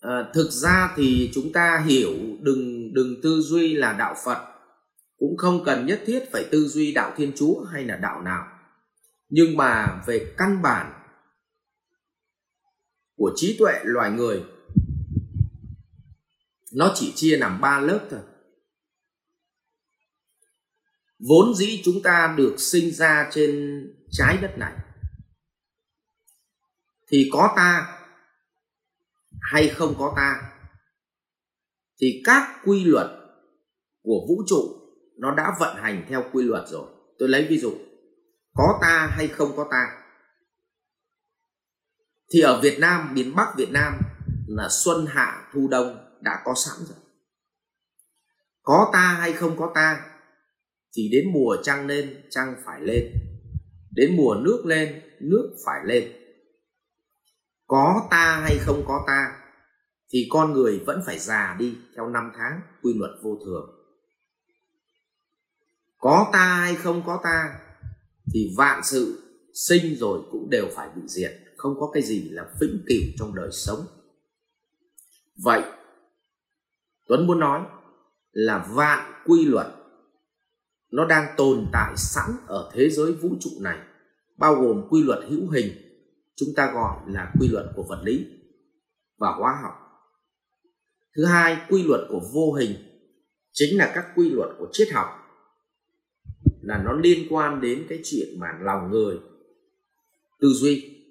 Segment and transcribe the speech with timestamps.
[0.00, 4.38] à, thực ra thì chúng ta hiểu đừng đừng tư duy là đạo phật.
[5.18, 8.46] Cũng không cần nhất thiết phải tư duy đạo thiên chúa hay là đạo nào.
[9.28, 10.92] Nhưng mà về căn bản
[13.16, 14.44] của trí tuệ loài người
[16.72, 18.20] nó chỉ chia làm ba lớp thôi.
[21.18, 24.72] Vốn dĩ chúng ta được sinh ra trên trái đất này
[27.08, 27.98] thì có ta
[29.40, 30.42] hay không có ta,
[32.00, 33.06] thì các quy luật
[34.02, 34.78] của vũ trụ
[35.18, 36.88] nó đã vận hành theo quy luật rồi.
[37.18, 37.72] Tôi lấy ví dụ,
[38.54, 40.02] có ta hay không có ta.
[42.32, 43.92] Thì ở Việt Nam, miền Bắc Việt Nam
[44.46, 46.98] là xuân hạ thu đông đã có sẵn rồi.
[48.62, 50.10] Có ta hay không có ta,
[50.96, 53.12] thì đến mùa trăng lên, trăng phải lên.
[53.90, 56.12] Đến mùa nước lên, nước phải lên
[57.68, 59.36] có ta hay không có ta,
[60.10, 63.70] thì con người vẫn phải già đi theo năm tháng quy luật vô thường.
[65.98, 67.60] Có ta hay không có ta,
[68.32, 69.22] thì vạn sự
[69.54, 73.34] sinh rồi cũng đều phải bị diệt, không có cái gì là vĩnh cửu trong
[73.34, 73.86] đời sống.
[75.44, 75.62] Vậy,
[77.08, 77.60] tuấn muốn nói
[78.32, 79.66] là vạn quy luật,
[80.90, 83.78] nó đang tồn tại sẵn ở thế giới vũ trụ này,
[84.38, 85.87] bao gồm quy luật hữu hình
[86.38, 88.26] chúng ta gọi là quy luật của vật lý
[89.18, 89.74] và hóa học.
[91.16, 92.74] Thứ hai, quy luật của vô hình
[93.52, 95.08] chính là các quy luật của triết học,
[96.60, 99.18] là nó liên quan đến cái chuyện mà lòng người,
[100.40, 101.04] tư duy.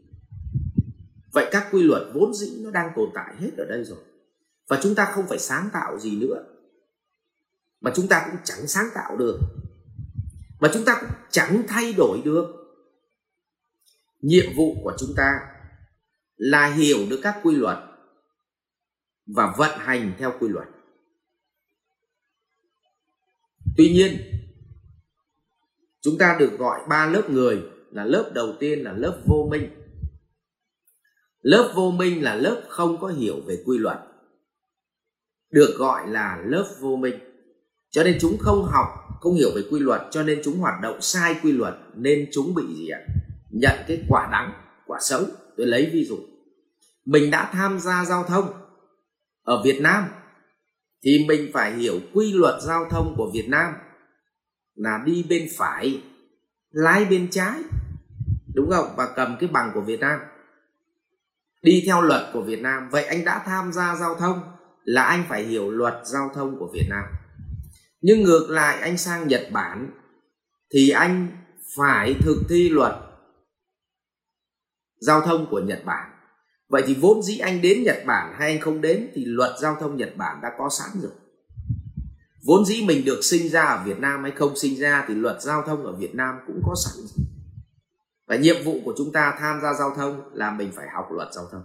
[1.34, 4.00] Vậy các quy luật vốn dĩ nó đang tồn tại hết ở đây rồi,
[4.68, 6.44] và chúng ta không phải sáng tạo gì nữa,
[7.82, 9.40] mà chúng ta cũng chẳng sáng tạo được,
[10.60, 12.67] mà chúng ta cũng chẳng thay đổi được
[14.22, 15.40] nhiệm vụ của chúng ta
[16.36, 17.78] là hiểu được các quy luật
[19.36, 20.68] và vận hành theo quy luật.
[23.78, 24.18] Tuy nhiên,
[26.02, 29.70] chúng ta được gọi ba lớp người là lớp đầu tiên là lớp vô minh.
[31.42, 33.98] Lớp vô minh là lớp không có hiểu về quy luật,
[35.52, 37.20] được gọi là lớp vô minh.
[37.90, 38.88] Cho nên chúng không học,
[39.22, 42.56] không hiểu về quy luật, cho nên chúng hoạt động sai quy luật, nên chúng
[42.56, 43.00] bị gì ạ?
[43.60, 44.54] Nhận cái quả đắng,
[44.86, 45.26] quả xấu,
[45.58, 46.18] tôi lấy ví dụ.
[47.06, 48.54] Mình đã tham gia giao thông
[49.44, 50.04] ở Việt Nam,
[51.04, 53.74] thì mình phải hiểu quy luật giao thông của Việt Nam
[54.76, 56.02] là đi bên phải,
[56.72, 57.60] lái bên trái,
[58.54, 58.94] đúng không?
[58.98, 60.20] Và cầm cái bằng của Việt Nam.
[61.62, 62.90] Đi theo luật của Việt Nam.
[62.92, 64.42] Vậy anh đã tham gia giao thông
[64.84, 67.04] là anh phải hiểu luật giao thông của Việt Nam.
[68.02, 69.92] Nhưng ngược lại, anh sang Nhật Bản
[70.74, 71.28] thì anh
[71.78, 72.94] phải thực thi luật
[75.00, 76.12] giao thông của Nhật Bản.
[76.70, 79.76] Vậy thì vốn dĩ anh đến Nhật Bản hay anh không đến thì luật giao
[79.80, 81.12] thông Nhật Bản đã có sẵn rồi.
[82.46, 85.42] Vốn dĩ mình được sinh ra ở Việt Nam hay không sinh ra thì luật
[85.42, 87.26] giao thông ở Việt Nam cũng có sẵn rồi.
[88.28, 91.28] và nhiệm vụ của chúng ta tham gia giao thông là mình phải học luật
[91.34, 91.64] giao thông.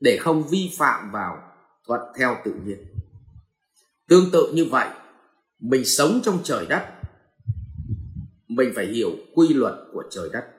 [0.00, 1.42] Để không vi phạm vào
[1.86, 2.78] thuận theo tự nhiên.
[4.08, 4.88] Tương tự như vậy,
[5.60, 6.86] mình sống trong trời đất,
[8.48, 10.53] mình phải hiểu quy luật của trời đất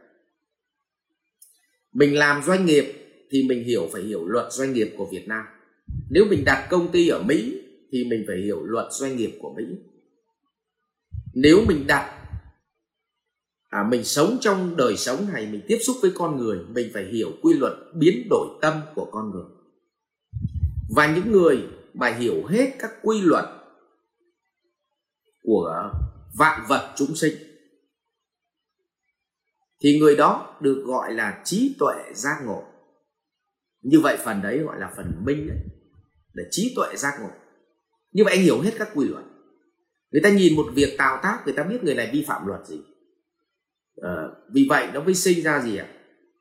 [1.96, 2.86] mình làm doanh nghiệp
[3.32, 5.46] thì mình hiểu phải hiểu luật doanh nghiệp của Việt Nam.
[6.10, 7.62] Nếu mình đặt công ty ở Mỹ
[7.92, 9.64] thì mình phải hiểu luật doanh nghiệp của Mỹ.
[11.34, 12.22] Nếu mình đặt
[13.70, 17.06] à, mình sống trong đời sống này mình tiếp xúc với con người mình phải
[17.06, 19.46] hiểu quy luật biến đổi tâm của con người.
[20.96, 21.64] Và những người
[21.94, 23.46] mà hiểu hết các quy luật
[25.44, 25.92] của
[26.38, 27.34] vạn vật chúng sinh
[29.84, 32.64] thì người đó được gọi là trí tuệ giác ngộ.
[33.82, 35.58] Như vậy phần đấy gọi là phần minh đấy
[36.34, 37.30] là trí tuệ giác ngộ.
[38.12, 39.24] Như vậy anh hiểu hết các quy luật.
[40.12, 42.68] Người ta nhìn một việc tào tác người ta biết người này vi phạm luật
[42.68, 42.82] gì.
[44.02, 44.10] À,
[44.54, 45.88] vì vậy nó mới sinh ra gì ạ?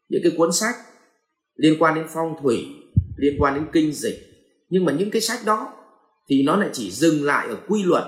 [0.09, 0.75] Những cái cuốn sách
[1.56, 2.67] liên quan đến phong thủy
[3.17, 4.19] liên quan đến kinh dịch.
[4.69, 5.73] Nhưng mà những cái sách đó
[6.29, 8.05] thì nó lại chỉ dừng lại ở quy luật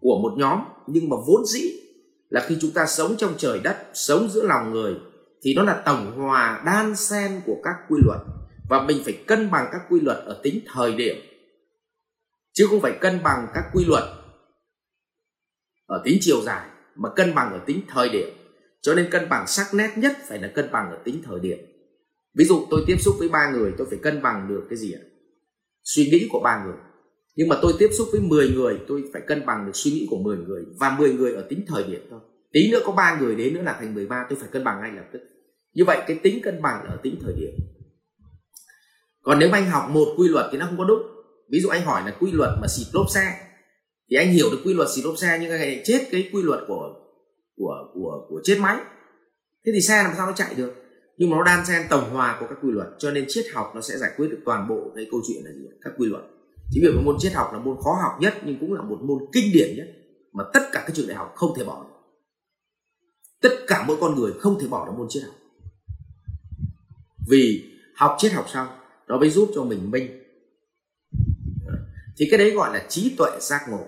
[0.00, 1.81] của một nhóm nhưng mà vốn dĩ
[2.32, 4.94] là khi chúng ta sống trong trời đất, sống giữa lòng người,
[5.42, 8.20] thì nó là tổng hòa đan xen của các quy luật.
[8.68, 11.16] Và mình phải cân bằng các quy luật ở tính thời điểm.
[12.52, 14.04] Chứ không phải cân bằng các quy luật
[15.86, 18.28] ở tính chiều dài, mà cân bằng ở tính thời điểm.
[18.82, 21.58] Cho nên cân bằng sắc nét nhất phải là cân bằng ở tính thời điểm.
[22.34, 24.92] Ví dụ tôi tiếp xúc với ba người, tôi phải cân bằng được cái gì
[24.92, 25.02] ạ?
[25.84, 26.76] Suy nghĩ của ba người
[27.34, 30.06] nhưng mà tôi tiếp xúc với 10 người, tôi phải cân bằng được suy nghĩ
[30.10, 32.20] của 10 người và 10 người ở tính thời điểm thôi.
[32.52, 34.90] Tí nữa có ba người đến nữa là thành 13 tôi phải cân bằng ngay
[34.96, 35.20] lập tức.
[35.74, 37.50] Như vậy cái tính cân bằng ở tính thời điểm.
[39.22, 41.02] Còn nếu mà anh học một quy luật thì nó không có đúng
[41.52, 43.34] ví dụ anh hỏi là quy luật mà xịt lốp xe,
[44.10, 46.42] thì anh hiểu được quy luật xịt lốp xe nhưng anh lại chết cái quy
[46.42, 46.94] luật của
[47.56, 48.76] của của của chết máy.
[49.66, 50.74] Thế thì xe làm sao nó chạy được?
[51.16, 53.72] Nhưng mà nó đan xen tổng hòa của các quy luật, cho nên triết học
[53.74, 56.22] nó sẽ giải quyết được toàn bộ cái câu chuyện là gì các quy luật
[56.72, 59.18] chính vì môn triết học là môn khó học nhất, nhưng cũng là một môn
[59.32, 59.86] kinh điển nhất
[60.32, 61.94] mà tất cả các trường đại học không thể bỏ được.
[63.40, 65.34] Tất cả mỗi con người không thể bỏ được môn triết học.
[67.28, 68.68] Vì học triết học xong,
[69.08, 70.22] nó mới giúp cho mình minh.
[72.16, 73.86] Thì cái đấy gọi là trí tuệ giác ngộ.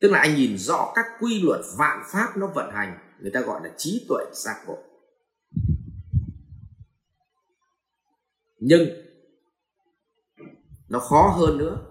[0.00, 3.40] Tức là anh nhìn rõ các quy luật vạn pháp nó vận hành, người ta
[3.40, 4.78] gọi là trí tuệ giác ngộ.
[8.58, 8.88] Nhưng
[10.88, 11.89] nó khó hơn nữa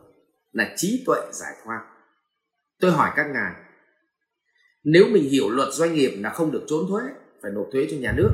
[0.52, 1.82] là trí tuệ giải thoát.
[2.80, 3.54] Tôi hỏi các ngài,
[4.84, 7.02] nếu mình hiểu luật doanh nghiệp là không được trốn thuế,
[7.42, 8.32] phải nộp thuế cho nhà nước,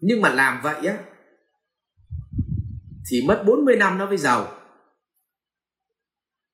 [0.00, 1.04] nhưng mà làm vậy á,
[3.10, 4.54] thì mất 40 năm nó mới giàu.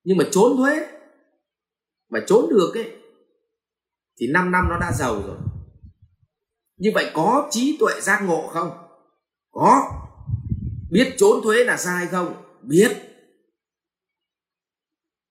[0.03, 0.87] Nhưng mà trốn thuế,
[2.09, 2.91] mà trốn được ấy,
[4.19, 5.37] thì 5 năm nó đã giàu rồi.
[6.77, 8.71] Như vậy có trí tuệ giác ngộ không?
[9.51, 9.91] Có.
[10.91, 12.44] Biết trốn thuế là sai không?
[12.67, 12.91] Biết.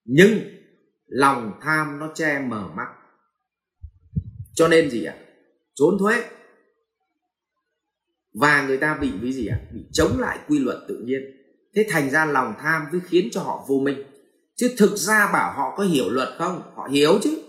[0.03, 0.39] Nhưng
[1.05, 2.87] lòng tham nó che mờ mắt.
[4.53, 5.17] Cho nên gì ạ?
[5.75, 6.23] Trốn thuế.
[8.33, 9.59] Và người ta bị với gì ạ?
[9.73, 11.21] Bị chống lại quy luật tự nhiên.
[11.75, 14.03] Thế thành ra lòng tham mới khiến cho họ vô minh.
[14.55, 16.61] Chứ thực ra bảo họ có hiểu luật không?
[16.75, 17.41] Họ hiểu chứ.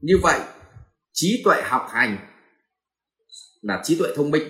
[0.00, 0.40] Như vậy,
[1.12, 2.18] trí tuệ học hành
[3.60, 4.42] là trí tuệ thông minh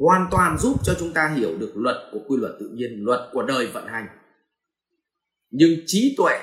[0.00, 3.20] hoàn toàn giúp cho chúng ta hiểu được luật của quy luật tự nhiên, luật
[3.32, 4.06] của đời vận hành.
[5.50, 6.38] Nhưng trí tuệ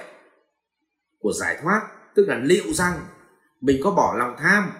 [1.19, 1.81] của giải thoát,
[2.15, 2.99] tức là liệu rằng
[3.61, 4.71] mình có bỏ lòng tham,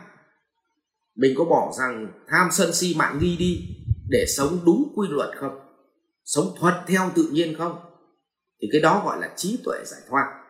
[1.15, 3.67] mình có bỏ rằng tham sân si mạng nghi đi
[4.09, 5.59] để sống đúng quy luật không?
[6.25, 7.79] Sống thuận theo tự nhiên không?
[8.61, 10.43] Thì cái đó gọi là trí tuệ giải thoát.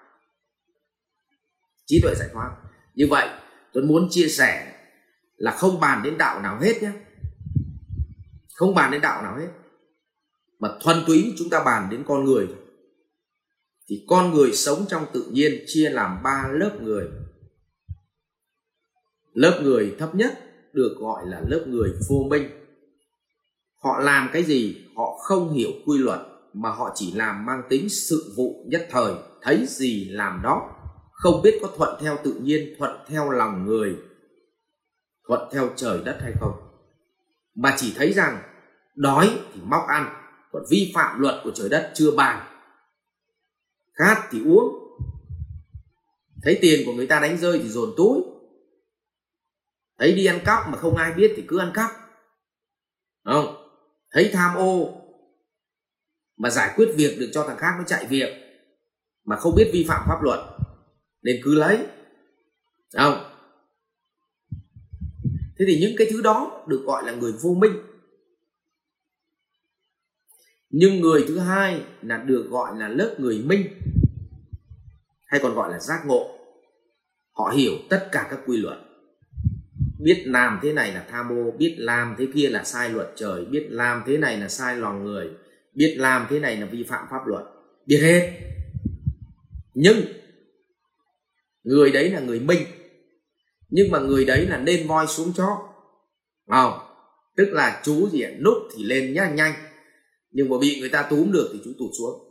[1.85, 2.55] Trí tuệ giải thoát.
[2.95, 3.29] Như vậy,
[3.73, 4.73] tôi muốn chia sẻ
[5.35, 6.91] là không bàn đến đạo nào hết nhé
[8.57, 9.47] không bàn đến đạo nào hết.
[10.59, 12.47] Mà thuần túy chúng ta bàn đến con người.
[13.89, 17.07] Thì con người sống trong tự nhiên chia làm ba lớp người.
[19.33, 20.39] Lớp người thấp nhất
[20.73, 22.49] được gọi là lớp người vô minh.
[23.83, 26.19] Họ làm cái gì họ không hiểu quy luật,
[26.53, 30.69] mà họ chỉ làm mang tính sự vụ nhất thời, thấy gì làm đó.
[31.11, 33.95] Không biết có thuận theo tự nhiên, thuận theo lòng người,
[35.27, 36.66] thuận theo trời đất hay không
[37.57, 38.41] mà chỉ thấy rằng
[38.95, 40.13] đói thì móc ăn,
[40.51, 42.47] còn vi phạm luật của trời đất chưa bàn.
[43.93, 44.83] Khát thì uống.
[46.43, 48.21] Thấy tiền của người ta đánh rơi thì dồn túi.
[49.99, 51.91] Thấy đi ăn cắp mà không ai biết thì cứ ăn cắp.
[53.25, 53.69] Không?
[54.11, 55.01] Thấy tham ô
[56.37, 58.29] mà giải quyết việc được cho thằng khác nó chạy việc
[59.25, 60.39] mà không biết vi phạm pháp luật,
[61.21, 61.87] nên cứ lấy.
[62.97, 63.36] Không?
[65.59, 67.73] Thế thì những cái thứ đó được gọi là người vô minh.
[70.69, 73.67] Nhưng người thứ hai là được gọi là lớp người minh,
[75.25, 76.37] hay còn gọi là giác ngộ.
[77.31, 78.77] Họ hiểu tất cả các quy luật.
[79.99, 83.45] Biết làm thế này là tham ô, biết làm thế kia là sai luật trời,
[83.45, 85.29] biết làm thế này là sai lòng người,
[85.73, 87.43] biết làm thế này là vi phạm pháp luật,
[87.85, 88.39] biết hết.
[89.73, 90.05] Nhưng
[91.63, 92.59] người đấy là người minh
[93.69, 95.57] nhưng mà người đấy là nên voi xuống chó.
[96.51, 96.79] Không?
[97.37, 98.31] Tức là chú gì ạ?
[98.43, 99.53] Nút thì lên nhá nhanh.
[100.31, 102.27] Nhưng mà bị người ta túm được thì chú tụt xuống.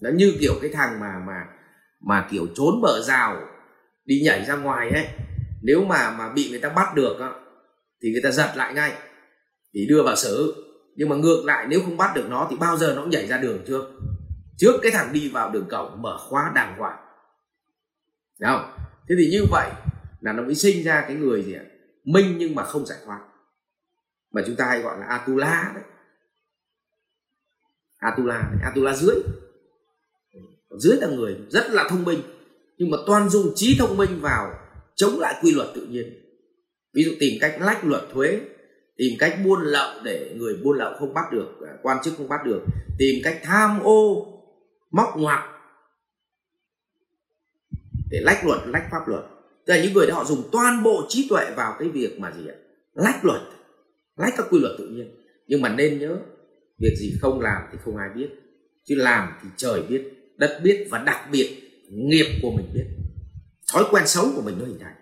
[0.00, 1.44] Nó như kiểu cái thằng mà mà
[2.06, 3.36] mà kiểu trốn bờ rào
[4.04, 5.06] đi nhảy ra ngoài ấy.
[5.62, 7.30] Nếu mà mà bị người ta bắt được á,
[8.02, 8.92] thì người ta giật lại ngay
[9.74, 10.54] thì đưa vào xử.
[10.96, 13.26] Nhưng mà ngược lại nếu không bắt được nó thì bao giờ nó cũng nhảy
[13.26, 13.84] ra đường trước
[14.58, 16.98] trước cái thằng đi vào đường cổng mở khóa đàng hoàng.
[18.40, 18.86] Đấy không?
[19.08, 19.70] Thế thì như vậy
[20.24, 21.64] là nó mới sinh ra cái người gì ạ?
[22.04, 23.20] Minh nhưng mà không giải thoát.
[24.32, 25.84] Mà chúng ta hay gọi là atula đấy.
[27.98, 29.16] Atula atula dưới.
[30.78, 32.20] Dưới là người rất là thông minh.
[32.78, 34.54] Nhưng mà toàn dùng trí thông minh vào
[34.94, 36.20] chống lại quy luật tự nhiên.
[36.94, 38.40] Ví dụ tìm cách lách luật thuế,
[38.96, 42.28] tìm cách buôn lậu để người buôn lậu không bắt được à, quan chức không
[42.28, 42.62] bắt được,
[42.98, 44.26] tìm cách tham ô,
[44.90, 45.44] móc ngoặc
[48.10, 49.24] để lách luật, lách pháp luật
[49.66, 52.32] tức là những người đó họ dùng toàn bộ trí tuệ vào cái việc mà
[52.32, 52.54] gì ạ?
[52.94, 53.40] Lách luật,
[54.16, 55.14] lách các quy luật tự nhiên.
[55.46, 56.18] Nhưng mà nên nhớ,
[56.78, 58.28] việc gì không làm thì không ai biết.
[58.84, 60.04] Chứ làm thì trời biết,
[60.36, 62.86] đất biết và đặc biệt nghiệp của mình biết.
[63.72, 64.94] Thói quen xấu của mình nó hình thành.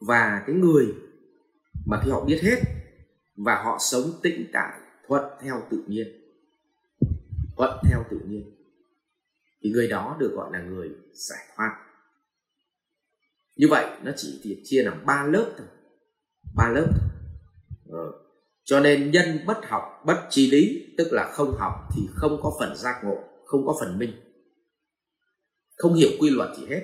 [0.00, 0.86] Và cái người
[1.86, 2.56] mà khi họ biết hết
[3.36, 6.06] và họ sống tĩnh tại thuận theo tự nhiên,
[7.56, 8.61] thuận theo tự nhiên
[9.62, 11.76] thì người đó được gọi là người giải thoát
[13.56, 15.66] như vậy, nó chỉ chia làm ba lớp thôi
[16.56, 17.08] ba lớp thôi.
[17.88, 18.12] Ừ.
[18.64, 22.56] cho nên nhân bất học, bất chi lý, tức là không học thì không có
[22.60, 24.12] phần giác ngộ, không có phần minh
[25.82, 26.82] không hiểu quy luật gì hết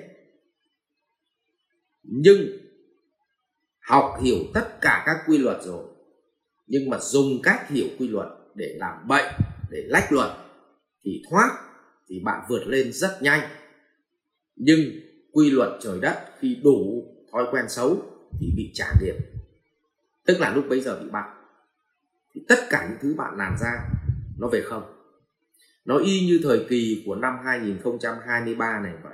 [2.03, 2.37] nhưng
[3.79, 5.85] học hiểu tất cả các quy luật rồi,
[6.67, 9.33] nhưng mà dùng cách hiểu quy luật để làm bệnh
[9.69, 10.31] để lách luật
[11.03, 11.68] thì thoát
[12.09, 13.49] thì bạn vượt lên rất nhanh.
[14.55, 14.79] Nhưng
[15.31, 18.01] quy luật trời đất khi đủ thói quen xấu
[18.39, 19.15] thì bị trả nghiệp
[20.25, 21.25] tức là lúc bấy giờ bị bắt
[22.33, 23.89] thì tất cả những thứ bạn làm ra,
[24.39, 24.83] nó về không.
[25.85, 29.13] Nó y như thời kỳ của năm 2023 này vậy.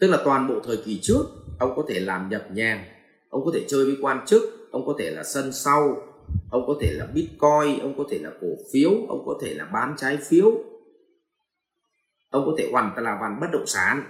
[0.00, 1.24] Tức là toàn bộ thời kỳ trước,
[1.58, 2.84] ông có thể làm nhập nhàng
[3.32, 6.02] ông có thể chơi với quan chức, ông có thể là sân sau
[6.52, 9.64] ông có thể là bitcoin, ông có thể là cổ phiếu, ông có thể là
[9.64, 10.50] bán trái phiếu.
[12.30, 14.04] Ông có thể hoàn toàn là hoàn bất động sản.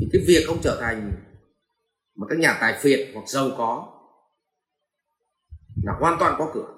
[0.00, 1.12] Thì cái việc ông trở thành
[2.14, 3.92] một các nhà tài phiệt hoặc giàu có
[5.82, 6.74] là hoàn toàn có cửa.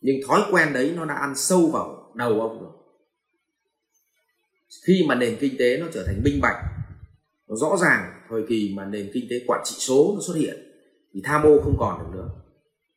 [0.00, 2.72] Nhưng thói quen đấy nó đã ăn sâu vào đầu ông rồi.
[4.86, 6.64] Khi mà nền kinh tế nó trở thành minh bạch,
[7.48, 10.56] nó rõ ràng thời kỳ mà nền kinh tế quản trị số nó xuất hiện,
[11.14, 12.28] thì tham ô không còn được nữa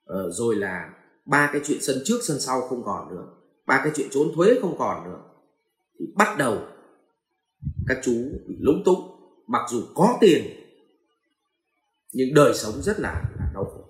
[0.10, 0.90] ờ, rồi là
[1.26, 3.26] ba cái chuyện sân trước sân sau không còn nữa.
[3.68, 5.20] Ba cái chuyện trốn thuế không còn nữa.
[6.00, 6.58] Thì bắt đầu
[7.88, 8.14] các chú
[8.48, 9.16] bị lúng túng.
[9.48, 10.44] Mặc dù có tiền
[12.14, 13.86] nhưng đời sống rất là, là đau khổ.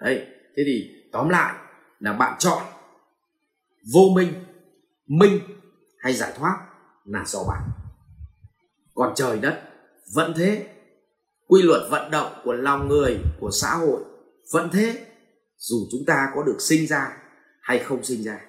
[0.00, 0.26] Đấy
[0.56, 1.54] thế thì tóm lại
[2.00, 2.62] là bạn chọn
[3.92, 4.32] vô minh
[5.06, 5.40] minh
[5.98, 6.68] hay giải thoát
[7.04, 7.62] là do bạn.
[8.94, 9.62] Còn trời đất
[10.14, 10.66] vẫn thế.
[11.46, 14.00] Quy luật vận động của lòng người của xã hội
[14.52, 15.07] vẫn thế
[15.58, 17.16] dù chúng ta có được sinh ra
[17.60, 18.40] hay không sinh ra,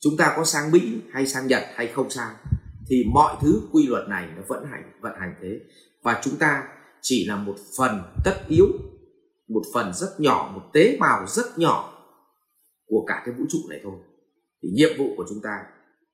[0.00, 2.36] chúng ta có sang mỹ hay sang nhật hay không sang,
[2.88, 5.60] thì mọi thứ quy luật này nó vẫn hành, vận hành thế.
[6.02, 6.68] Và chúng ta
[7.02, 8.66] chỉ là một phần tất yếu,
[9.48, 11.92] một phần rất nhỏ, một tế bào rất nhỏ
[12.86, 13.98] của cả cái vũ trụ này thôi.
[14.62, 15.58] Thì nhiệm vụ của chúng ta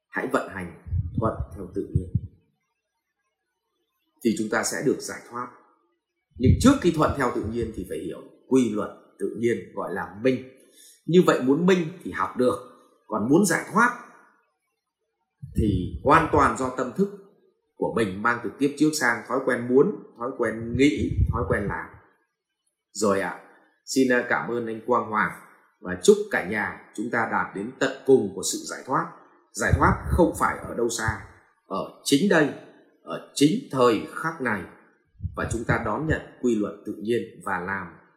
[0.08, 0.82] hãy vận hành
[1.18, 2.08] thuận theo tự nhiên.
[4.24, 5.48] Thì chúng ta sẽ được giải thoát.
[6.38, 8.90] Nhưng trước khi thuận theo tự nhiên thì phải hiểu quy luật
[9.22, 10.44] tự nhiên gọi là minh.
[11.06, 12.72] Như vậy muốn minh thì học được
[13.06, 13.98] còn muốn giải thoát
[15.56, 17.08] thì hoàn toàn do tâm thức
[17.76, 19.86] của mình mang từ kiếp trước sang thói quen muốn
[20.18, 21.86] thói quen nghĩ thói quen làm.
[22.92, 23.40] Rồi ạ à,
[23.86, 25.32] xin cảm ơn anh quang hoàng
[25.80, 29.12] và chúc cả nhà chúng ta đạt đến tận cùng của sự giải thoát.
[29.52, 31.20] Giải thoát không phải ở đâu xa
[31.66, 32.48] ở chính đây
[33.02, 34.62] ở chính thời khắc này.
[35.36, 37.86] Và chúng ta đón nhận quy luật tự nhiên và làm